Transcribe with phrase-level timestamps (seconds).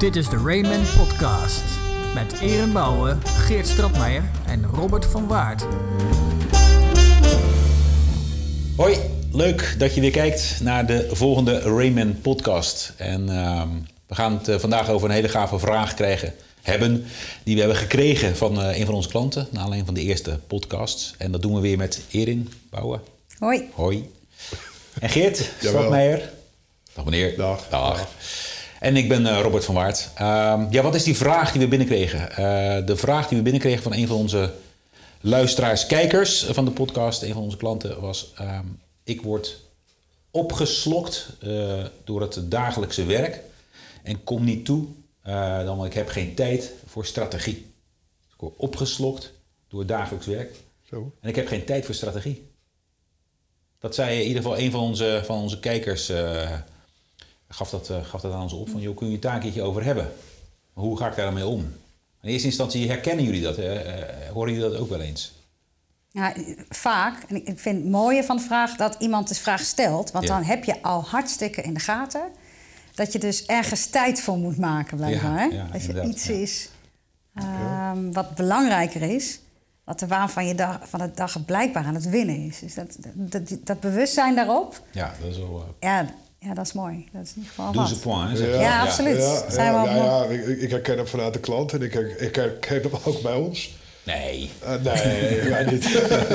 [0.00, 1.62] Dit is de Rayman Podcast.
[2.14, 5.64] Met Erin Bouwen, Geert Stratmeijer en Robert van Waard.
[8.76, 8.96] Hoi,
[9.32, 12.92] leuk dat je weer kijkt naar de volgende Rayman Podcast.
[12.96, 13.68] En ehm,
[14.06, 17.04] we gaan het eh, vandaag over een hele gave vraag krijgen, hebben,
[17.42, 20.38] die we hebben gekregen van eh, een van onze klanten, naar aanleiding van de eerste
[20.46, 21.14] podcasts.
[21.18, 23.00] En dat doen we weer met Erin Bouwen.
[23.38, 23.68] Hoi.
[23.74, 24.10] Hoi.
[25.00, 25.50] En Geert.
[25.58, 26.30] Stratmeijer.
[26.94, 27.36] Dag meneer.
[27.36, 27.68] Dag.
[27.68, 28.08] Dag.
[28.80, 30.10] En ik ben eh, Robert van Waard.
[30.14, 32.30] Ehm, ja, wat is die vraag die we binnenkregen?
[32.30, 34.52] Eh, de vraag die we binnenkregen van een van onze
[35.20, 38.66] luisteraars, kijkers van de podcast, een van onze klanten, was: ehm,
[39.04, 39.60] Ik word
[40.30, 43.40] opgeslokt eh, door het dagelijkse werk
[44.02, 44.86] en kom niet toe,
[45.64, 47.56] dan want ik heb geen tijd voor strategie.
[48.34, 49.32] Ik word opgeslokt
[49.68, 51.12] door het dagelijks werk Zo.
[51.20, 52.48] en ik heb geen tijd voor strategie.
[53.78, 56.12] Dat zei in ieder geval een van onze, van onze kijkers,
[57.54, 58.68] gaf, dat, eh, gaf dat aan ons op.
[58.68, 60.12] Van, joh, kun je het daar een keertje over hebben?
[60.72, 61.60] Hoe ga ik daar dan mee om?
[62.22, 63.56] In eerste instantie herkennen jullie dat?
[63.56, 63.72] hè?
[63.74, 65.32] Eh, horen jullie dat ook wel eens?
[66.12, 66.32] Ja,
[66.68, 70.10] vaak, en ik vind het mooie van de vraag dat iemand de vraag stelt.
[70.10, 70.34] Want Ja.
[70.34, 72.22] dan heb je al hartstikke in de gaten
[72.94, 75.32] dat je dus ergens tijd voor moet maken, blijkbaar.
[75.32, 75.56] Ja, hè?
[75.56, 76.68] ja, Als inderdaad, iets is
[77.34, 79.40] ehm, wat belangrijker is,
[79.84, 82.58] wat de waan van, je dag, van de dag blijkbaar aan het winnen is.
[82.58, 85.56] Dus dat, dat, dat, dat bewustzijn daarop, Ja, dat is wel...
[85.58, 86.06] uh, ja,
[86.40, 87.08] ja, dat is mooi.
[87.12, 88.48] Dat is in ieder geval douze je.
[88.48, 89.16] Ja, absoluut.
[89.16, 91.94] Ja, Zijn ja, we ja, ja, ik, ik herken hem vanuit de klant en ik,
[91.94, 93.78] ik herken hem ook bij ons.
[94.02, 94.50] Nee.
[94.62, 95.84] Eh, nee, wij niet.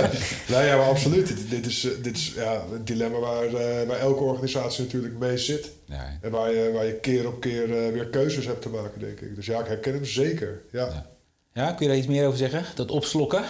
[0.52, 1.28] nee, ja, maar absoluut.
[1.28, 5.18] Dit, dit is, eh, dit is ja, het dilemma waar, eh, waar elke organisatie natuurlijk
[5.18, 5.72] mee zit.
[5.86, 6.00] Nee.
[6.22, 9.36] En waar je, waar je keer op keer weer keuzes hebt te maken, denk ik.
[9.36, 10.62] Dus ja, ik herken hem zeker.
[10.72, 10.86] Ja.
[10.86, 11.14] Ja.
[11.54, 12.66] Ja, kun je daar iets meer over zeggen?
[12.76, 13.44] Dat opslokken?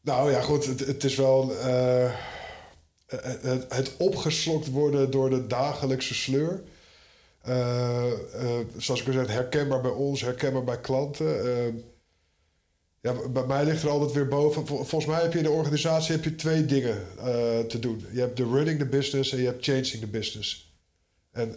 [0.00, 2.10] Nou ja, goed, het, het is wel eh,
[3.08, 6.62] het, het- het opgeslokt worden door de dagelijkse sleur.
[7.42, 11.44] Eh, eh, zoals ik al zei, herkenbaar bij ons, herkenbaar bij klanten.
[11.56, 11.72] Eh,
[13.00, 14.66] ja, bij mij ligt er altijd weer boven.
[14.66, 18.06] Vol- Volgens mij heb je in de organisatie heb je twee dingen eh, te doen.
[18.12, 20.72] Je hebt de running the business en je hebt changing the business.
[21.32, 21.56] En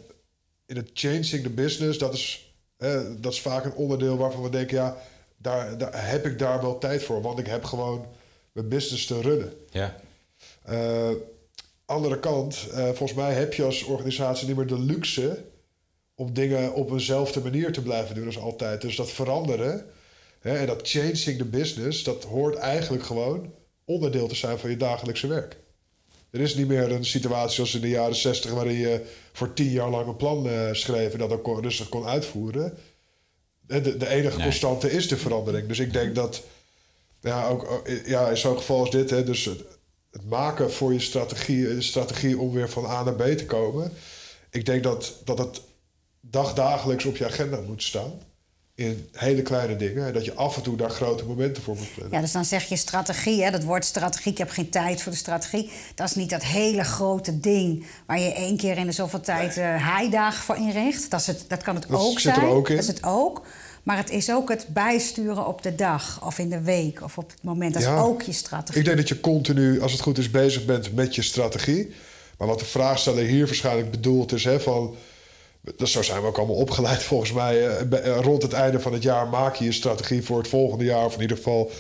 [0.66, 4.50] in het changing the business, dat is, eh, dat is vaak een onderdeel waarvan we
[4.50, 4.98] denken, ja,
[5.38, 7.22] daar, daar heb ik daar wel tijd voor.
[7.22, 8.06] Want ik heb gewoon
[8.52, 9.54] mijn business te runnen.
[9.70, 9.96] Ja.
[10.64, 11.10] Eh,
[11.92, 15.44] andere kant, eh, volgens mij heb je als organisatie niet meer de luxe
[16.16, 18.82] om dingen op eenzelfde manier te blijven doen als altijd.
[18.82, 19.86] Dus dat veranderen
[20.40, 23.54] hè, en dat changing the business, dat hoort eigenlijk gewoon
[23.86, 25.58] onderdeel te zijn van je dagelijkse werk.
[26.32, 29.70] Er is niet meer een situatie zoals in de jaren 60 waarin je voor tien
[29.70, 32.78] jaar lang een plan eh, schreef en dat dan kon, rustig kon uitvoeren.
[33.68, 34.46] De, de enige Nee.
[34.46, 35.68] constante is de verandering.
[35.68, 36.44] Dus ik denk dat
[37.22, 39.50] ja, ook, ja, in zo'n geval als dit, hè, dus
[40.12, 43.92] het, maken voor je strategie, een strategie om weer van A naar B te komen.
[44.50, 45.62] Ik denk dat, dat het
[46.22, 48.12] dagdagelijks op je agenda moet staan.
[48.76, 50.08] In hele kleine dingen.
[50.08, 52.16] En dat je af en toe daar grote momenten voor moet plannen.
[52.16, 55.12] Ja, dus dan zeg je strategie, hè, dat woord strategie, ik heb geen tijd voor
[55.12, 55.72] de strategie.
[55.96, 59.58] Dat is niet dat hele grote ding waar je één keer in de zoveel tijd
[59.58, 61.12] eh heidagen voor inricht.
[61.12, 62.48] Dat, is het, dat kan het Dat ook zit er zijn.
[62.48, 62.76] ook in.
[62.76, 63.46] Dat is het ook.
[63.84, 67.30] Maar het is ook het bijsturen op de dag of in de week of op
[67.30, 67.74] het moment.
[67.74, 67.96] Dat Ja.
[67.96, 68.80] is ook je strategie.
[68.80, 71.92] Ik denk dat je continu, als het goed is, bezig bent met je strategie.
[72.38, 74.44] Maar wat de vraagsteller hier waarschijnlijk bedoelt is...
[74.44, 74.96] Hè, van,
[75.78, 77.68] dus zo zijn we ook allemaal opgeleid volgens mij.
[77.68, 80.84] eh, eh, Rond het einde van het jaar maak je je strategie voor het volgende
[80.84, 81.06] jaar...
[81.06, 81.72] of in ieder geval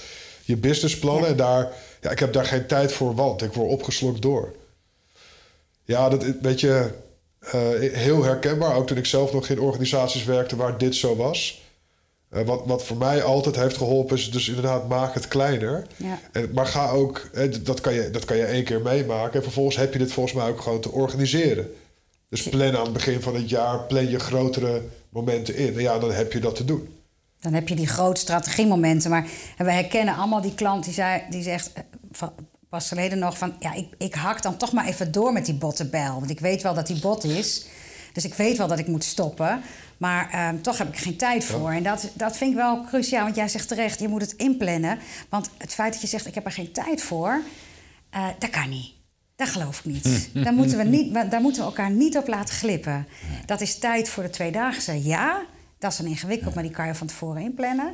[0.44, 1.24] je businessplannen.
[1.24, 1.30] Ja.
[1.32, 4.56] En daar, ja, ik heb daar geen tijd voor, want ik word opgeslokt door.
[5.84, 6.90] Ja, dat is- weet je,
[7.40, 7.60] eh,
[7.94, 8.76] heel herkenbaar.
[8.76, 11.62] Ook toen ik zelf nog in organisaties werkte waar dit zo was...
[12.32, 15.88] Eh, wat, wat voor mij altijd heeft geholpen is dus inderdaad maak het kleiner.
[15.96, 16.20] Ja.
[16.32, 19.34] En, maar ga ook, hè, dat, kan je, dat kan je één keer meemaken.
[19.34, 21.74] En vervolgens heb je dit volgens mij ook gewoon te organiseren.
[22.30, 25.74] Dus plan aan het begin van het jaar, plan je grotere momenten in.
[25.74, 26.90] En ja, dan heb je dat te doen.
[27.40, 29.10] Dan heb je die grote strategiemomenten.
[29.10, 29.28] Maar
[29.58, 32.32] we herkennen allemaal die klant die, zei, die zegt eh, van,
[32.70, 33.54] pas geleden nog van...
[33.60, 36.14] ja, ik, ik hak dan toch maar even door met die bottenbel.
[36.14, 37.66] Want ik weet wel dat die bot is.
[38.14, 39.62] Dus ik weet wel dat ik moet stoppen.
[39.98, 41.72] Maar ehm, toch heb ik geen tijd voor.
[41.72, 43.24] En dat, dat vind ik wel cruciaal.
[43.24, 45.00] Want jij zegt terecht, je moet het inplannen.
[45.30, 47.42] Want het feit dat je zegt, ik heb er geen tijd voor...
[48.10, 48.92] eh, dat kan niet.
[49.36, 50.30] Dat geloof ik niet.
[50.44, 53.08] daar, moeten we niet daar moeten we elkaar niet op laten glippen.
[53.46, 55.42] Dat is tijd voor de tweedaagse, ja.
[55.80, 57.94] Dat is dan ingewikkeld, maar die kan je van tevoren inplannen.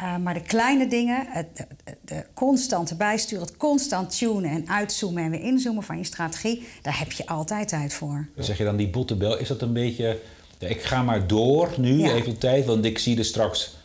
[0.00, 1.66] Eh, maar de kleine dingen, het,
[2.04, 6.98] de, constante bijsturen, het constant tunen en uitzoomen en weer inzoomen van je strategie, daar
[6.98, 8.28] heb je altijd tijd voor.
[8.38, 10.18] Zeg je dan die bottenbel, is dat een beetje...
[10.58, 12.12] ik ga maar door nu, Ja.
[12.14, 13.76] even op tijd, want ik zie er straks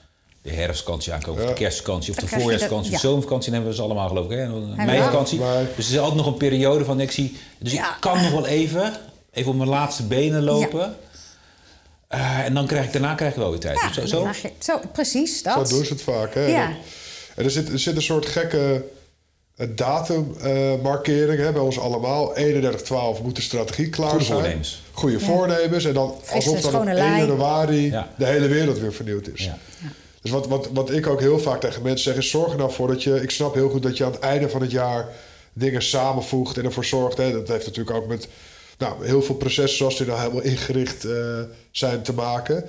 [0.42, 1.58] de herfstvakantie aankomen, of de Ja.
[1.60, 3.12] kerstvakantie, of Dan de krijg je voorjaarsvakantie, dat- de ja.
[3.14, 4.44] zomervakantie hebben we ze allemaal geloof ik, hè?
[4.44, 5.40] En dan meivakantie.
[5.40, 7.90] Maar- Dus er is altijd nog een periode van, ik zie, dus Ja.
[7.96, 8.94] ik kan nog wel even,
[9.32, 10.96] even op mijn laatste benen lopen.
[12.16, 13.80] Eh, en dan krijg ik, daarna krijg ik wel weer tijd.
[13.80, 14.28] Ja, zo, zo?
[14.42, 15.70] je- zo, precies, dat.
[15.70, 16.34] Zo doen ze het vaak.
[16.34, 16.46] Hè?
[16.46, 16.70] Ja.
[17.36, 18.86] En er zit, er zit een soort gekke
[19.56, 22.34] eh, datummarkering hè, bij ons allemaal.
[22.38, 24.38] 31-12 moet de strategie klaar Goede zijn.
[24.40, 24.82] voornemens.
[24.92, 25.86] Goede voornemens.
[25.86, 27.20] En dan Frisse, alsof dan op schone 1 lei.
[27.28, 28.10] januari Ja.
[28.18, 29.44] de hele wereld weer vernieuwd is.
[29.44, 29.58] Ja.
[30.22, 32.30] Dus wat, wat, wat ik ook heel vaak tegen mensen zeg is...
[32.30, 33.22] zorg er nou voor dat je...
[33.22, 35.08] Ik snap heel goed dat je aan het einde van het jaar
[35.54, 36.58] dingen samenvoegt...
[36.58, 37.18] en ervoor zorgt...
[37.18, 38.28] Hè, dat heeft natuurlijk ook met
[38.78, 39.78] nou, heel veel processen...
[39.78, 41.40] zoals die nou helemaal ingericht eh,
[41.72, 42.66] zijn te maken.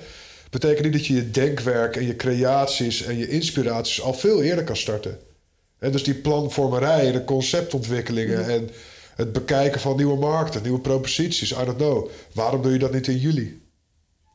[0.49, 3.03] Betekent niet dat je je denkwerk en je creaties...
[3.03, 5.17] en je inspiraties al veel eerder kan starten.
[5.79, 8.45] Hè, dus die planvormerij en de conceptontwikkelingen...
[8.49, 8.69] en
[9.15, 11.51] het bekijken van nieuwe markten, nieuwe proposities...
[11.51, 12.09] I don't know.
[12.33, 13.61] Waarom doe je dat niet in juli?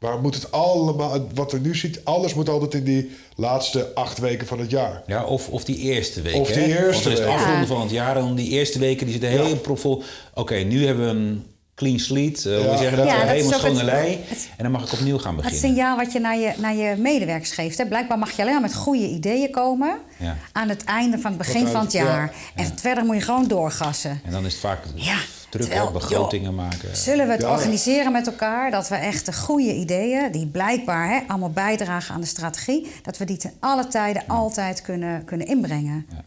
[0.00, 4.18] Waarom moet het allemaal, wat er nu ziet, alles moet altijd in die laatste acht
[4.18, 5.02] weken van het jaar.
[5.06, 6.34] Ja, of, of die eerste week.
[6.34, 6.84] Of die hè?
[6.84, 7.66] eerste Want dan is het afronden Ja.
[7.66, 8.16] van het jaar.
[8.16, 9.54] En dan die eerste weken die zitten heel Ja.
[9.54, 10.02] propvol.
[10.34, 11.44] Oké, nu hebben we een
[11.82, 12.50] clean slate.
[12.50, 12.76] eh, hoe Ja.
[12.76, 13.06] zeg je dat?
[13.06, 14.18] Ja, helemaal schone het- lei.
[14.28, 15.68] het- En dan mag ik opnieuw gaan Het beginnen.
[15.70, 17.78] signaal wat je naar je, naar je medewerkers geeft.
[17.78, 17.86] Hè.
[17.86, 19.96] Blijkbaar mag je alleen maar met goede ideeën komen...
[20.16, 20.36] Ja.
[20.52, 22.32] aan het einde van het begin van het jaar.
[22.54, 24.20] En verder moet je gewoon doorgassen.
[24.24, 25.16] En dan is het vaak Ja,
[25.50, 26.96] druk, terwijl, begrotingen maken.
[26.96, 27.50] Zullen we het Ja.
[27.50, 28.70] organiseren met elkaar?
[28.70, 32.90] Dat we echt de goede ideeën, die blijkbaar hè, allemaal bijdragen aan de strategie...
[33.02, 36.06] dat we die ten alle tijden altijd kunnen, kunnen inbrengen.
[36.10, 36.24] Ja.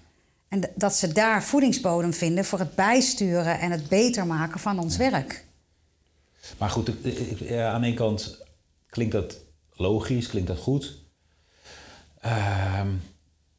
[0.50, 3.60] En dat ze daar voedingsbodem vinden voor het bijsturen...
[3.60, 5.45] en het beter maken van ons werk.
[6.58, 8.38] Maar goed, ik- ik- ja, aan de ene kant
[8.90, 9.38] klinkt dat
[9.74, 10.94] logisch, klinkt dat goed.
[12.22, 12.88] Ehm,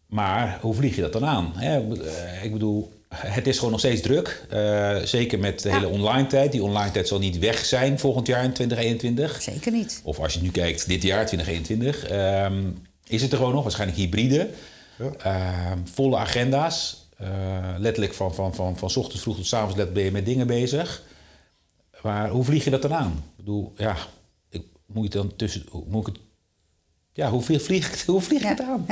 [0.06, 1.52] maar hoe vlieg je dat dan aan?
[1.56, 1.94] Hè?
[2.04, 4.46] Eh, Ik bedoel, het is gewoon nog steeds druk.
[4.50, 5.74] Eh, zeker met de Ja.
[5.74, 6.52] hele online tijd.
[6.52, 9.42] Die online tijd zal niet weg zijn volgend jaar in 2021.
[9.42, 10.00] Zeker niet.
[10.04, 12.04] Of als je nu kijkt, dit jaar 2021.
[12.08, 12.62] ehm,
[13.06, 14.48] is het er gewoon nog, waarschijnlijk hybride.
[14.98, 15.10] Ja.
[15.18, 17.04] Ehm, volle agenda's.
[17.16, 17.28] Eh,
[17.78, 20.46] letterlijk van, van, van, van 's ochtends vroeg tot 's avonds ben je met dingen
[20.46, 21.02] bezig.
[22.06, 23.12] Maar hoe vlieg je dat dan aan?
[23.12, 23.96] Ik bedoel, ja,
[24.48, 25.64] ik, moet je dan tussen...
[25.70, 26.22] hoe Moet ik het,
[27.12, 28.84] ja, hoe vlieg, vlieg, ik- hoe vlieg ik het aan?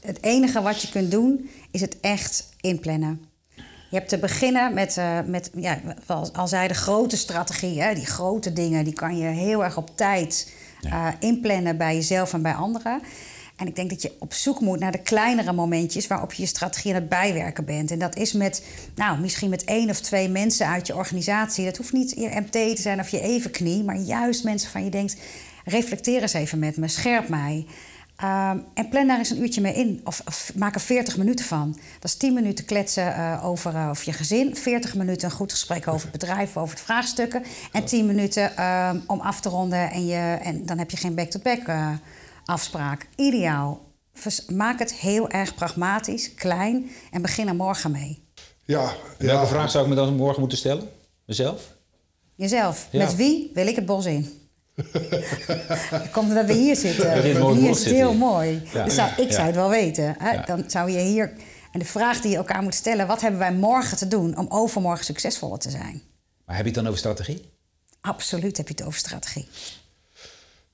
[0.00, 3.24] Het enige wat je kunt doen, is het echt inplannen.
[3.90, 5.80] Je hebt te beginnen met, eh, met ja,
[6.32, 7.80] al zei, de grote strategie.
[7.82, 7.94] Hè?
[7.94, 10.52] Die grote dingen, die kan je heel erg op tijd
[10.82, 13.00] eh, inplannen bij jezelf en bij anderen.
[13.56, 16.48] En ik denk dat je op zoek moet naar de kleinere momentjes waarop je je
[16.48, 17.90] strategie aan het bijwerken bent.
[17.90, 18.64] En dat is met,
[18.94, 21.64] nou, misschien met één of twee mensen uit je organisatie.
[21.64, 24.90] Dat hoeft niet je MT te zijn of je evenknie, maar juist mensen van je
[24.90, 25.16] denkt,
[25.64, 27.66] reflecteer eens even met me, scherp mij.
[28.16, 30.00] Ehm, en plan daar eens een uurtje mee in.
[30.04, 31.72] Of, of maak er 40 minuten van.
[31.72, 34.56] Dat is 10 minuten kletsen eh, over, over je gezin.
[34.56, 37.42] 40 minuten een goed gesprek over het bedrijf, over het vraagstukken.
[37.72, 39.90] En 10 minuten ehm, om af te ronden.
[39.90, 41.88] En, je, en dan heb je geen back-to-back eh,
[42.46, 43.08] afspraak.
[43.16, 43.84] Ideaal.
[44.14, 46.90] Vers- Maak het heel erg pragmatisch, klein.
[47.10, 48.24] En begin er morgen mee.
[48.64, 49.46] Ja, Welke ja.
[49.46, 50.88] vraag zou ik me dan morgen moeten stellen?
[51.26, 51.74] Mezelf?
[52.34, 52.88] Jezelf.
[52.90, 52.98] Ja.
[53.04, 54.32] Met wie wil ik het bos in?
[56.12, 57.14] Komt omdat we hier zitten.
[57.14, 57.22] Dat
[57.54, 58.18] hier is het heel hier.
[58.18, 58.62] mooi.
[58.72, 58.84] Ja.
[58.84, 59.32] Dus zou, ik Ja.
[59.32, 60.14] zou het wel weten.
[60.18, 60.30] Hè?
[60.32, 60.42] Ja.
[60.44, 61.32] Dan zou je hier...
[61.72, 63.06] En de vraag die je elkaar moet stellen...
[63.06, 66.02] wat hebben wij morgen te doen om overmorgen succesvoller te zijn?
[66.44, 67.50] Maar heb je het dan over strategie?
[68.00, 69.48] Absoluut heb je het over strategie.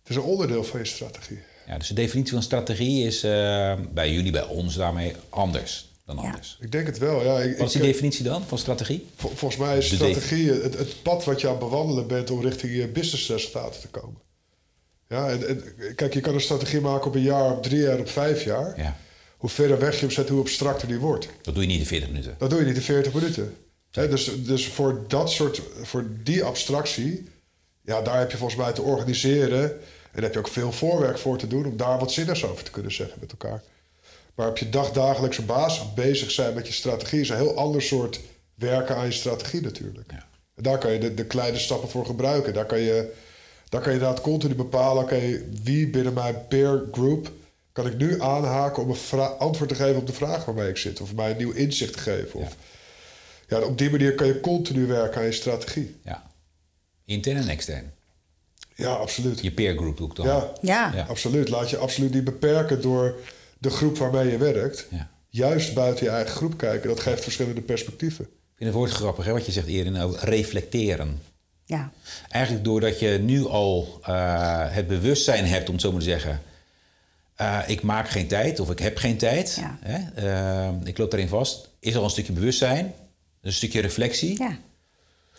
[0.03, 1.41] Het is een onderdeel van je strategie.
[1.67, 6.17] Ja, dus de definitie van strategie is eh, bij jullie, bij ons daarmee anders dan
[6.17, 6.23] Ja.
[6.23, 6.59] anders.
[6.61, 7.25] Ik denk het wel.
[7.25, 9.07] Ja, ik, Wat is ik- die definitie dan van strategie?
[9.17, 12.31] vol- volgens mij is De strategie het, het pad wat je aan het bewandelen bent
[12.31, 14.21] om richting je businessresultaten te komen.
[15.09, 15.65] Ja, en, en-
[15.95, 18.75] kijk, je kan een strategie maken op een jaar, op drie jaar, op vijf jaar.
[18.81, 18.97] Ja.
[19.37, 21.29] Hoe verder weg je hem zet, hoe abstracter die wordt.
[21.43, 22.35] Dat doe je niet in 40 minuten.
[22.39, 23.55] Dat doe je niet in 40 minuten.
[23.91, 27.29] Dus, dus voor dat soort, voor die abstractie,
[27.85, 29.73] ja, daar heb je volgens mij te organiseren.
[30.13, 32.65] En daar heb je ook veel voorwerk voor te doen om daar wat zinnigs over
[32.65, 33.63] te kunnen zeggen met elkaar.
[34.35, 38.21] Maar op je dagdagelijkse basis bezig zijn met je strategie is een heel ander soort
[38.55, 40.11] werken aan je strategie natuurlijk.
[40.11, 40.27] Ja.
[40.55, 42.55] En daar kan je de, de kleine stappen voor gebruiken.
[42.55, 43.13] Daar kan je,
[43.69, 47.33] daar kan je inderdaad continu bepalen, oké, wie binnen mijn peer group
[47.73, 51.01] kan ik nu aanhaken om een antwoord te geven op de vraag waarmee ik zit.
[51.01, 52.41] Of mij een nieuw inzicht te geven.
[52.41, 52.57] Of,
[53.49, 55.97] ja, op die manier kan je continu werken aan je strategie.
[56.05, 56.31] Ja.
[57.05, 57.93] Intern en extern.
[58.77, 59.41] Ja, absoluut.
[59.41, 60.27] Je peer group doe ik dan.
[60.27, 61.03] Ja, Ja, Ja.
[61.09, 61.49] absoluut.
[61.49, 63.15] Laat je absoluut niet beperken door
[63.59, 64.87] de groep waarmee je werkt.
[64.91, 65.11] Ja.
[65.29, 66.89] Juist buiten je eigen groep kijken.
[66.89, 68.25] Dat geeft verschillende perspectieven.
[68.25, 71.23] Ik vind het woord grappig, hè, wat je zegt eerder, nou, reflecteren.
[71.65, 71.91] ja.
[72.29, 76.43] Eigenlijk doordat je nu al eh, het bewustzijn hebt, om het zo maar te zeggen.
[77.37, 79.57] eh, ik maak geen tijd of ik heb geen tijd.
[79.61, 79.79] Ja.
[79.81, 79.99] Hè,
[80.29, 81.69] eh, ik loop daarin vast.
[81.81, 82.93] Is al een stukje bewustzijn,
[83.43, 84.39] een stukje reflectie.
[84.43, 84.59] ja.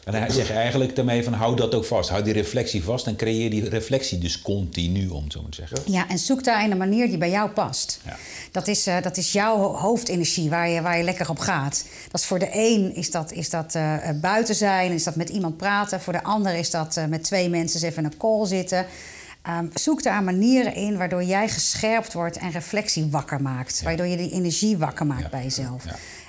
[0.05, 2.09] En hij zegt eigenlijk daarmee van hou dat ook vast.
[2.09, 5.65] Hou die reflectie vast en creëer die reflectie dus continu, om het zo maar te
[5.67, 5.91] zeggen.
[5.93, 7.99] Ja, en zoek daarin een manier die bij jou past.
[8.05, 8.17] Ja.
[8.51, 11.85] Dat, is, eh, dat is jouw ho- hoofdenergie waar je, waar je lekker op gaat.
[12.11, 15.15] Dat is voor de een is dat, is dat eh, eh, buiten zijn, is dat
[15.15, 16.01] met iemand praten.
[16.01, 18.85] Voor de ander is dat met twee mensen eens even in een call zitten.
[19.41, 23.81] Ehm, zoek daar manieren in waardoor jij gescherpt wordt en reflectie wakker maakt.
[23.83, 25.29] Waardoor je die energie wakker maakt Ja.
[25.29, 25.83] bij jezelf.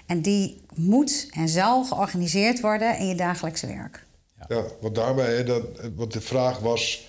[0.07, 4.05] En die moet en zal georganiseerd worden in je dagelijkse werk.
[4.49, 7.07] Ja, want daarmee, dan, want de vraag was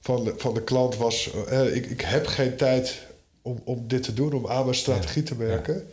[0.00, 2.98] van de, van de klant was, eh, ik, ik heb geen tijd
[3.42, 5.88] om, om dit te doen, om aan mijn strategie te werken.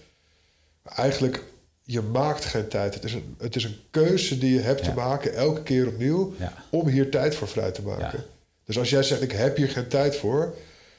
[0.83, 1.43] Eigenlijk,
[1.83, 2.93] je maakt geen tijd.
[2.93, 4.89] Het is een, het is een keuze die je hebt Ja.
[4.89, 6.53] te maken, elke keer opnieuw, Ja.
[6.69, 8.17] om hier tijd voor vrij te maken.
[8.19, 8.23] Ja.
[8.65, 10.55] Dus als jij zegt, ik heb hier geen tijd voor,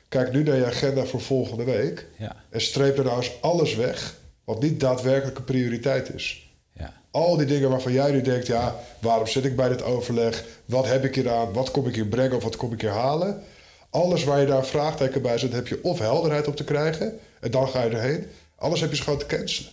[0.09, 2.37] kijk nu naar je agenda voor volgende week Ja.
[2.51, 4.17] en streep er nou eens alles weg,
[4.47, 6.51] wat niet daadwerkelijk een prioriteit is.
[6.73, 6.93] Ja.
[7.11, 10.45] Al die dingen waarvan jij nu denkt, ja, waarom zit ik bij dit overleg?
[10.65, 11.53] Wat heb ik hier aan?
[11.53, 13.43] Wat kom ik hier brengen of wat kom ik hier halen?
[13.91, 17.51] Alles waar je daar vraagteken bij zet, heb je of helderheid op te krijgen en
[17.51, 18.27] dan ga je erheen.
[18.57, 19.71] Anders heb je gewoon te cancelen.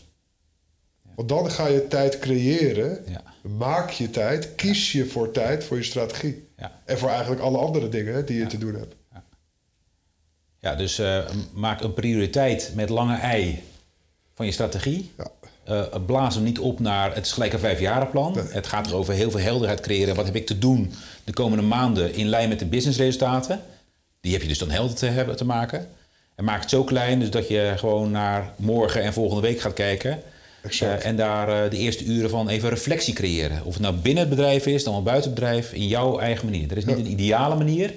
[1.15, 3.21] Want dan ga je tijd creëren, Ja.
[3.41, 6.47] maak je tijd, kies je voor tijd voor je strategie.
[6.85, 8.95] En voor eigenlijk alle andere dingen die je te doen hebt.
[10.59, 13.63] Ja, dus eh, maak een prioriteit met lange ei
[14.33, 15.11] van je strategie.
[15.17, 15.27] Ja.
[15.63, 18.37] Eh, blaas hem niet op naar het is gelijk een vijfjarenplan.
[18.49, 20.15] Het gaat erover heel veel helderheid creëren.
[20.15, 23.61] Wat heb ik te doen de komende maanden in lijn met de businessresultaten?
[24.21, 25.87] Die heb je dus dan helder te, hebben, te maken.
[26.35, 29.73] En maak het zo klein dus dat je gewoon naar morgen en volgende week gaat
[29.73, 30.21] kijken.
[30.79, 33.65] Eh, en daar eh, de eerste uren van even reflectie creëren.
[33.65, 36.45] Of het nou binnen het bedrijf is, dan wel buiten het bedrijf, in jouw eigen
[36.45, 36.71] manier.
[36.71, 37.93] Er is niet een ideale manier.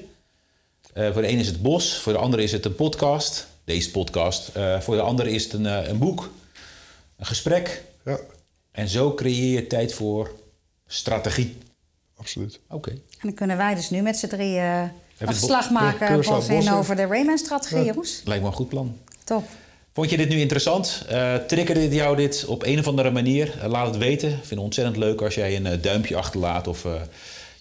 [0.95, 3.47] Voor de ene is het bos, voor de andere is het een podcast.
[3.67, 4.49] Deze podcast.
[4.49, 6.31] Eh, voor de andere is het een, eh, een boek,
[7.19, 7.83] een gesprek.
[8.05, 8.19] Ja,
[8.73, 10.31] En zo creëer je tijd voor
[10.87, 11.57] strategie.
[12.17, 12.61] absoluut.
[12.71, 12.91] Oké.
[12.91, 16.49] En dan kunnen wij dus nu met z'n drieën uh, afslag bo- maken in bos
[16.49, 16.73] in.
[16.73, 18.21] over de Rayman-strategie, jongens.
[18.25, 18.99] Lijkt me een goed plan.
[19.25, 19.45] Top.
[19.95, 21.07] Vond je dit nu interessant?
[21.11, 23.55] Uh, triggerde dit jou dit op een of andere manier?
[23.57, 24.29] Uh, laat het weten.
[24.29, 26.93] Ik vind het ontzettend leuk als jij een uh, duimpje achterlaat of uh,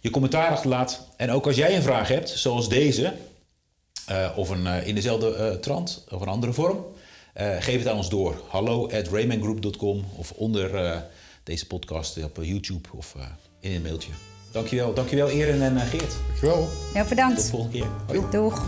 [0.01, 1.07] je commentaar achterlaat.
[1.15, 3.13] En ook als jij een vraag hebt, zoals deze,
[4.11, 6.85] uh, of een, in dezelfde trant of een andere vorm,
[7.59, 8.41] geef het aan ons door.
[8.47, 11.03] Hallo at raymangroup.com of onder
[11.43, 13.15] deze podcast op YouTube of
[13.59, 14.11] in een mailtje.
[14.51, 16.15] Dankjewel, dankjewel Erin en Geert.
[16.27, 16.67] Dankjewel.
[16.93, 17.35] Heel bedankt.
[17.35, 17.89] Tot de volgende keer.
[18.07, 18.21] Hoi.
[18.31, 18.65] Doeg.